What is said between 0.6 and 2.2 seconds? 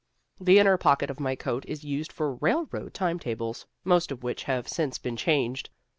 pocket of my coat is used